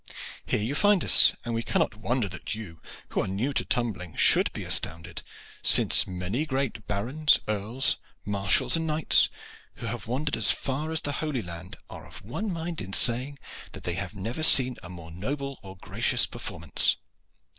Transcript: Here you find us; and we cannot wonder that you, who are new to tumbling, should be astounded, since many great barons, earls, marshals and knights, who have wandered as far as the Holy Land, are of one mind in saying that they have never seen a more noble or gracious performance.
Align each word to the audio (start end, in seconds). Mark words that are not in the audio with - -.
Here 0.47 0.59
you 0.63 0.73
find 0.73 1.03
us; 1.03 1.35
and 1.45 1.53
we 1.53 1.61
cannot 1.61 1.95
wonder 1.95 2.27
that 2.29 2.55
you, 2.55 2.81
who 3.09 3.21
are 3.21 3.27
new 3.27 3.53
to 3.53 3.63
tumbling, 3.63 4.15
should 4.15 4.51
be 4.51 4.63
astounded, 4.63 5.21
since 5.61 6.07
many 6.07 6.47
great 6.47 6.87
barons, 6.87 7.37
earls, 7.47 7.97
marshals 8.25 8.75
and 8.75 8.87
knights, 8.87 9.29
who 9.77 9.85
have 9.85 10.07
wandered 10.07 10.35
as 10.37 10.49
far 10.49 10.91
as 10.91 11.01
the 11.01 11.11
Holy 11.11 11.43
Land, 11.43 11.77
are 11.87 12.07
of 12.07 12.23
one 12.25 12.51
mind 12.51 12.81
in 12.81 12.93
saying 12.93 13.37
that 13.73 13.83
they 13.83 13.93
have 13.93 14.15
never 14.15 14.41
seen 14.41 14.75
a 14.81 14.89
more 14.89 15.11
noble 15.11 15.59
or 15.61 15.77
gracious 15.77 16.25
performance. 16.25 16.97